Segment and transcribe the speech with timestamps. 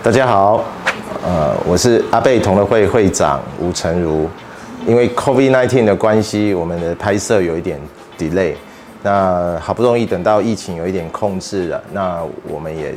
[0.00, 0.64] 大家好，
[1.24, 4.30] 呃，我是阿贝同乐会会长吴成儒。
[4.86, 7.80] 因为 COVID-19 的关系，我们的拍摄有一点
[8.16, 8.54] delay。
[9.02, 12.94] 那好不容易等到疫情有一点控制了，那我们也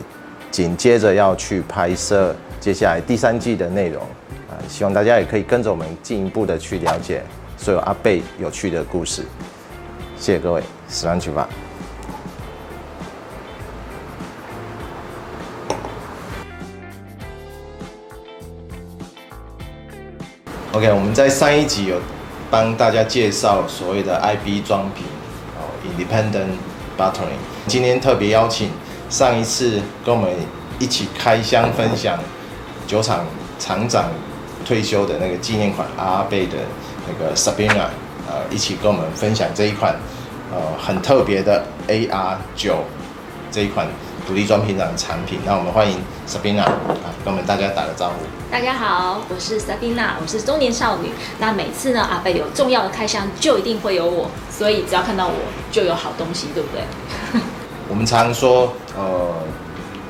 [0.52, 4.04] 紧接着要去拍摄接下来第三季的内容
[4.47, 7.24] 啊，希望大家也可以跟着我们进一步的去了解
[7.58, 9.24] 所有阿贝有趣的故事。
[10.18, 11.49] 谢谢各位，十万去吧。
[20.74, 21.98] OK，我们在上一集有
[22.50, 25.04] 帮大家介绍所谓的 IB 装瓶
[25.60, 26.56] 哦，Independent
[26.98, 27.36] Bottling。
[27.68, 28.70] 今天特别邀请
[29.10, 30.32] 上一次跟我们
[30.80, 32.18] 一起开箱分享
[32.88, 33.26] 酒厂
[33.60, 34.06] 厂长
[34.66, 36.56] 退休的那个纪念款阿贝的
[37.06, 37.88] 那个 Sabina，
[38.30, 39.94] 呃，一起跟我们分享这一款
[40.54, 42.86] 呃很特别的 AR 酒
[43.52, 43.86] 这一款
[44.26, 45.40] 独立装瓶厂的产品。
[45.46, 48.16] 那我们欢迎 Sabina 啊，跟我们大家打个招呼。
[48.50, 51.10] 大家好，我是 Sabina，我是中年少女。
[51.40, 55.34] 那每次呢，阿贝有重要的开箱，就一定会有我，所以只要看到我，
[55.70, 56.82] 就有好东西，对不对？
[57.90, 59.34] 我们常说，呃，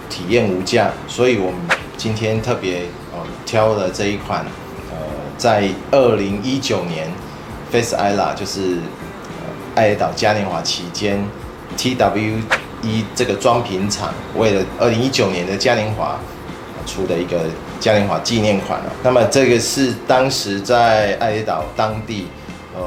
[0.08, 1.60] 体验无价，所以我们
[1.98, 4.46] 今天特别呃挑了这一款，
[4.92, 4.98] 呃，
[5.36, 7.12] 在二零一九年
[7.72, 8.78] Face Isla 就是
[9.74, 11.26] 爱尔岛嘉年华期间
[12.84, 16.20] 一这个装瓶厂为了二零一九年的嘉年华
[16.86, 17.40] 出的一个。
[17.82, 22.28] 嘉年华纪念款了，那么这个是当时在爱丽岛当地，
[22.76, 22.84] 呃，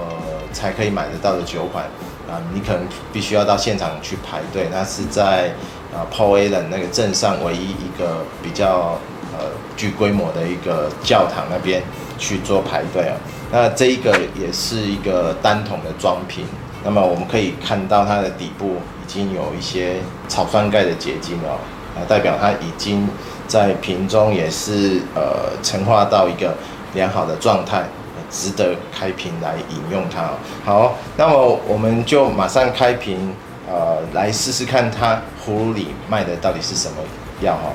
[0.52, 1.84] 才可以买得到的酒款
[2.30, 4.68] 啊，你可能必须要到现场去排队。
[4.70, 5.48] 那是在
[5.92, 8.96] 啊 p o l a n 那个镇上唯一一个比较
[9.36, 11.82] 呃具规模的一个教堂那边
[12.16, 13.16] 去做排队啊。
[13.50, 16.44] 那这一个也是一个单桶的装瓶，
[16.84, 19.96] 那么我们可以看到它的底部已经有一些
[20.28, 21.58] 草酸钙的结晶哦，
[21.94, 23.06] 啊，代表它已经。
[23.46, 26.54] 在瓶中也是呃陈化到一个
[26.94, 27.84] 良好的状态，
[28.30, 30.30] 值得开瓶来饮用它。
[30.64, 33.34] 好，那么我们就马上开瓶，
[33.70, 36.94] 呃，来试试看它葫芦里卖的到底是什么
[37.42, 37.70] 药哈。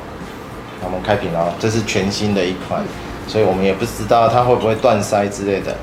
[0.82, 2.84] 那我们开瓶哦，这是全新的一款，
[3.28, 5.76] 所以我们也不知道它会不会断塞之类的。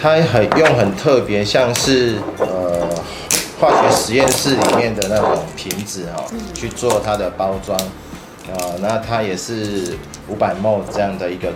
[0.00, 2.46] 它很用很特别，像是呃
[3.60, 7.78] 化学实验室里面的那种瓶子哈，去做它的包装。
[8.48, 9.98] 呃，那它也是
[10.28, 11.52] 五百 ml 这样的一个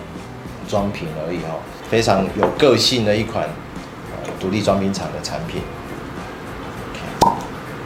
[0.69, 1.59] 装瓶而已哦，
[1.91, 3.49] 非常有个性的一款
[4.13, 5.63] 呃独立装瓶厂的产品。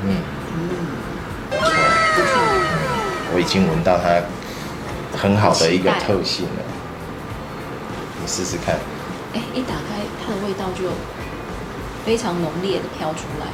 [0.02, 0.16] 嗯，
[3.32, 4.20] 我已经闻到它
[5.16, 6.62] 很好的一个特性了。
[8.20, 8.74] 你试试看。
[9.32, 10.90] 哎，一打开它的味道就
[12.04, 13.46] 非常浓烈的飘出来。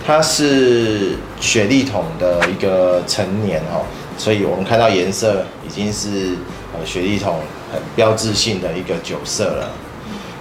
[0.00, 3.84] 嗯，它是雪莉桶的一个成年哦。
[4.18, 6.36] 所以我们看到颜色已经是
[6.74, 7.40] 呃雪莉桶
[7.72, 9.70] 很标志性的一个酒色了，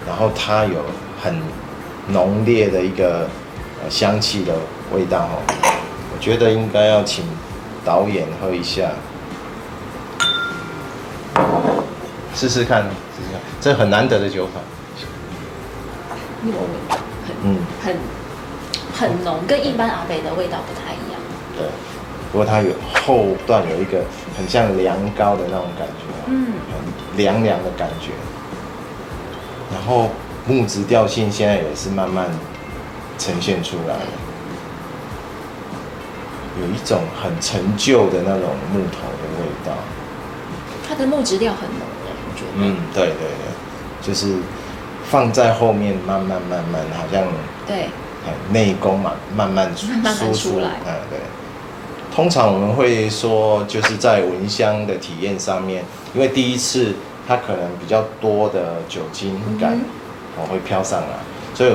[0.05, 0.83] 然后它有
[1.21, 1.41] 很
[2.09, 3.29] 浓烈的一个
[3.81, 4.53] 呃香气的
[4.93, 5.39] 味道哦，
[6.13, 7.23] 我觉得应该要请
[7.85, 8.91] 导演喝一下，
[12.35, 12.83] 试试看，
[13.15, 14.61] 试试看，这很难得的酒款，
[16.43, 17.57] 很嗯。
[17.81, 17.95] 很
[18.99, 21.21] 很浓，跟一般阿北的味道不太一样，
[21.55, 21.65] 对。
[22.31, 24.03] 不过它有后段有一个
[24.37, 28.11] 很像凉糕的那种感觉，嗯，很凉凉的感觉。
[29.73, 30.09] 然后
[30.45, 32.27] 木质调性现在也是慢慢
[33.17, 34.11] 呈现出来了，
[36.61, 39.71] 有一种很陈旧的那种木头的味道。
[40.87, 42.51] 它的木质调很浓的，我觉得。
[42.57, 44.35] 嗯，对对对，就是
[45.09, 47.23] 放在后面慢慢慢慢，好像
[47.67, 47.89] 对，
[48.51, 51.19] 内功嘛，慢慢输出来，嗯，对。
[52.13, 56.95] 通常我们会说，就是在闻香的体验上面，因为第一次
[57.27, 59.79] 它可能比较多的酒精感，
[60.35, 61.17] 哦会飘上来，
[61.53, 61.71] 所以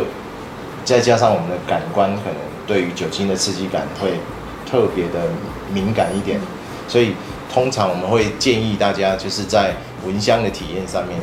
[0.84, 4.18] 再加上我们的感官可能对于酒精的刺激感会
[4.68, 5.28] 特别的
[5.72, 6.40] 敏感一点，
[6.88, 7.14] 所以
[7.50, 9.72] 通常我们会建议大家就是在
[10.04, 11.16] 闻香的体验上面，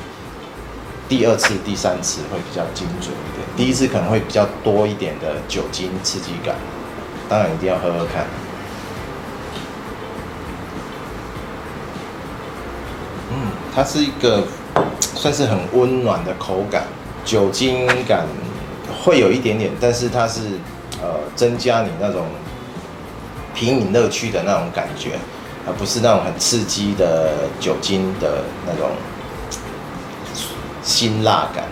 [1.11, 6.55] 第二次、第三次会比较精准一点，第一次可能会比较多一点的酒精刺激感，
[7.27, 8.25] 当然一定要喝喝看。
[13.29, 14.45] 嗯它是一个
[15.13, 16.85] 算是很温暖的口感，
[17.25, 18.25] 酒精感
[19.03, 20.39] 会有一点点，但是它是
[21.01, 22.25] 呃增加你那种
[23.53, 25.19] 品饮乐趣的那种感觉，
[25.67, 28.91] 而不是那种很刺激的酒精的那种
[30.83, 31.65] 辛辣感。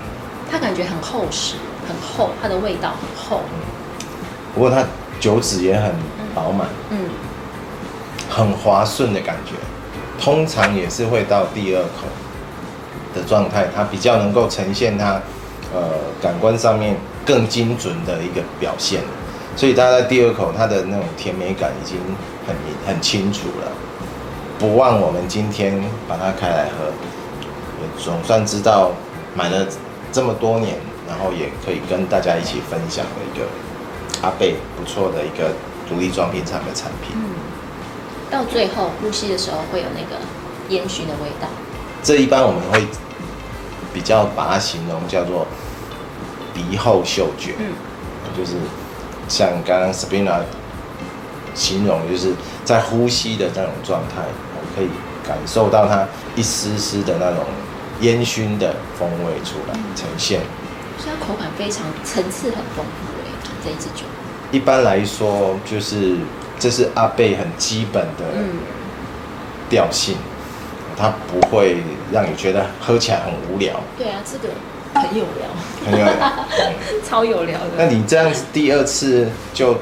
[0.51, 1.55] 它感觉很厚实，
[1.87, 3.41] 很厚，它的味道很厚。
[3.53, 3.59] 嗯，
[4.53, 4.83] 不过它
[5.19, 5.93] 酒质也很
[6.33, 6.97] 饱满，嗯，
[8.29, 9.53] 很滑顺的感觉。
[10.19, 12.07] 通常也是会到第二口
[13.15, 15.21] 的状态，它比较能够呈现它
[15.73, 15.91] 呃
[16.21, 19.01] 感官上面更精准的一个表现。
[19.55, 21.97] 所以大家在第二口，它的那种甜美感已经
[22.47, 22.55] 很
[22.87, 23.71] 很清楚了。
[24.57, 26.91] 不忘我们今天把它开来喝，
[27.81, 28.91] 也总算知道
[29.35, 29.67] 买了
[30.11, 30.77] 这么多年，
[31.07, 33.45] 然后也可以跟大家一起分享的一个
[34.21, 35.51] 阿贝不错的一个
[35.87, 37.15] 独立装瓶厂的产品。
[37.15, 37.35] 嗯，
[38.29, 40.21] 到最后呼吸的时候会有那个
[40.69, 41.47] 烟熏的味道。
[42.03, 42.87] 这一般我们会
[43.93, 45.45] 比较把它形容叫做
[46.53, 47.73] 鼻后嗅觉，嗯，
[48.37, 48.53] 就是
[49.27, 50.41] 像刚刚 Sabrina
[51.53, 52.33] 形容，就是
[52.63, 54.23] 在呼吸的那种状态。
[54.61, 54.89] 我可以
[55.27, 56.05] 感受到它
[56.35, 57.43] 一丝丝的那种
[58.01, 60.39] 烟熏的风味出来呈现，
[60.97, 63.31] 所以它口感非常层次很丰富诶，
[63.63, 64.05] 这一支酒。
[64.51, 66.15] 一般来说，就是
[66.57, 68.25] 这是阿贝很基本的
[69.69, 70.15] 调性，
[70.97, 71.77] 它不会
[72.11, 73.79] 让你觉得喝起来很无聊。
[73.97, 74.53] 对啊，这个
[74.93, 75.49] 很有聊，
[75.85, 76.45] 很有聊，
[77.07, 77.71] 超有聊的。
[77.77, 79.77] 那你这样子第二次就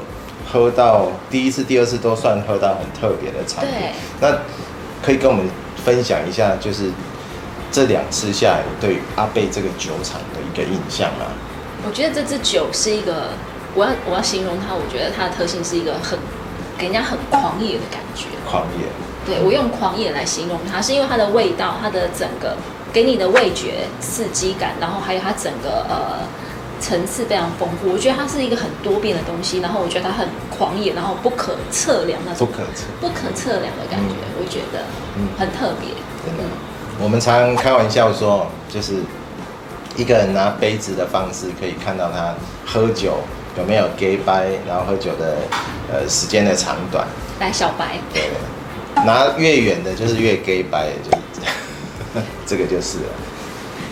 [0.50, 4.38] 喝到第一次、第二次都算喝到很特别的产品，对那。
[5.00, 5.46] 可以跟我们
[5.84, 6.90] 分享一下，就是
[7.70, 11.30] 这两次下来对阿贝这个酒厂的一个印象啊？
[11.86, 13.28] 我觉得这支酒是一个，
[13.74, 16.18] 我要我要形容它，我觉得它的特性是一个很
[16.76, 18.26] 给人家很狂野的感觉。
[18.48, 18.86] 狂野。
[19.26, 22.56] 对，我用狂野来形容它，是因为它的味道，它的整个
[22.92, 26.26] 给你的味觉刺激感，然后还有它整个呃。
[26.80, 34.86] 层次非常丰富，我觉得它是一个很多变的东西，然后我觉得它很狂野，然后不可测量那种不可测不可测量的感觉，嗯、我觉得
[35.36, 35.90] 很特别。
[36.22, 36.44] 真的，
[37.00, 38.94] 我们常开玩笑说，就是
[39.96, 42.34] 一个人拿杯子的方式可以看到他
[42.66, 43.18] 喝酒
[43.56, 45.36] 有没有 gay 掰，然后喝酒的
[45.92, 47.06] 呃时间的长短。
[47.38, 47.98] 来，小白。
[48.12, 48.24] 对，
[49.06, 53.10] 拿越远的就是越 gay 掰，就是 这个就是了。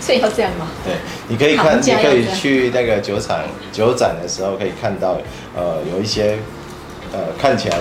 [0.00, 0.66] 所以要这样吗？
[0.84, 0.94] 对，
[1.28, 3.38] 你可以看，你可以去那个酒厂
[3.72, 5.16] 酒展的时候，可以看到，
[5.54, 6.38] 呃，有一些，
[7.12, 7.78] 呃，看起来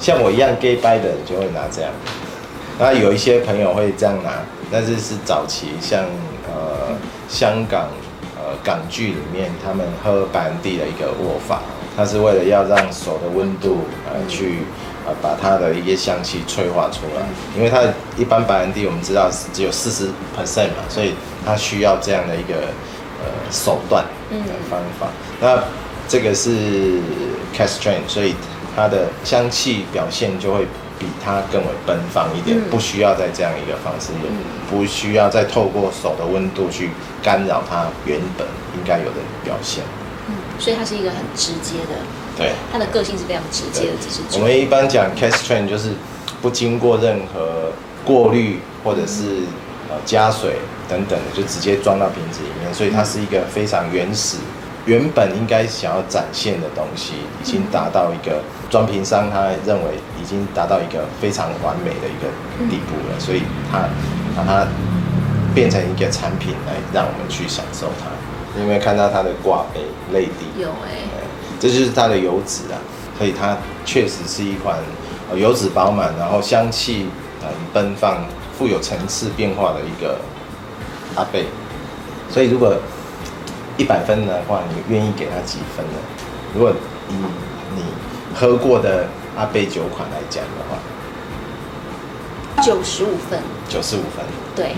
[0.00, 1.90] 像我一样 gay 掰的，就会拿这样。
[2.78, 4.32] 然后有一些朋友会这样拿，
[4.70, 6.04] 但是是早期像
[6.46, 6.96] 呃
[7.28, 7.88] 香港
[8.36, 11.60] 呃港剧里面他们喝白兰地的一个握法，
[11.96, 14.58] 它是为了要让手的温度呃去。
[15.04, 17.26] 呃，把它的一些香气催化出来，
[17.56, 17.82] 因为它
[18.16, 21.12] 一般白兰地我们知道是只有四十 percent 嘛，所以
[21.44, 22.54] 它需要这样的一个
[23.18, 25.08] 呃手段的方法。
[25.08, 25.64] 嗯、那
[26.06, 27.00] 这个是
[27.52, 28.36] cask strength，所以
[28.76, 30.68] 它的香气表现就会
[31.02, 34.30] 比它更为奔放一点，嗯、不需要再这样一个方式，也
[34.70, 36.90] 不需要再透过手的温度去
[37.20, 38.46] 干扰它原本
[38.76, 39.82] 应该有的表现。
[40.28, 41.98] 嗯，所以它是一个很直接的。
[42.38, 45.90] 对，它的个性是非常直接的，只是我们一般讲 cask strength 就是
[46.40, 47.72] 不经过任何
[48.04, 49.42] 过滤或者是
[49.90, 50.56] 呃加水
[50.88, 54.38] 等等的，就直接装到瓶子里面，所以它是一个非常原始，
[54.84, 62.28] 原本应该想要展现的东西，已经达到一个装瓶商他认为已经达到一个非常完美的一个
[62.68, 63.88] 地步了，所以他
[64.36, 64.66] 把它
[65.54, 68.10] 变成一个产品来让我们去享受它。
[68.60, 69.80] 有没有看到它的挂杯
[70.12, 71.24] 泪滴，有哎、欸。
[71.60, 72.76] 这就是它的油脂啊，
[73.16, 74.78] 所以它确实是一款
[75.34, 77.06] 油脂饱满，然后香气
[77.40, 78.24] 很奔放、
[78.58, 80.18] 富有层次变化的一个
[81.14, 81.46] 阿贝。
[82.28, 82.74] 所以如果
[83.76, 85.98] 一百分的话，你愿意给他几分呢？
[86.54, 86.72] 如果
[87.08, 87.14] 以
[87.74, 87.82] 你
[88.34, 90.78] 喝过的阿贝酒款来讲的话，
[92.62, 93.40] 九十五分。
[93.68, 94.24] 九十五分。
[94.54, 94.74] 对。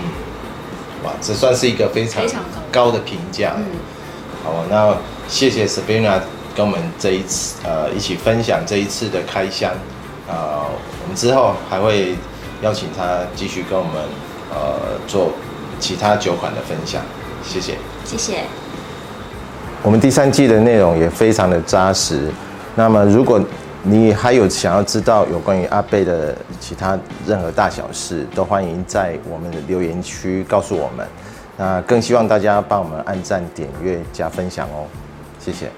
[1.03, 2.23] 哇，这算是一个非常
[2.71, 3.53] 高的评价。
[3.57, 3.65] 嗯。
[4.43, 4.95] 好，那
[5.27, 6.21] 谢谢 Sabrina。
[6.55, 9.73] 跟我们这一次呃一起分享这一次的开箱，
[10.25, 10.63] 呃，
[11.01, 12.15] 我们之后还会
[12.61, 13.93] 邀请他继续跟我们
[14.49, 15.33] 呃做
[15.81, 17.01] 其他酒款的分享，
[17.43, 17.77] 谢谢。
[18.05, 18.45] 谢谢。
[19.83, 22.31] 我们第三季的内容也非常的扎实，
[22.75, 23.39] 那么如果
[23.83, 31.05] 你还有想要知道有关于阿贝的其他任何大小事，都欢迎在我们的留言区告诉我们。
[31.55, 34.87] 那更希望大家帮我们按赞、点阅、加分享哦，
[35.39, 35.69] 谢谢。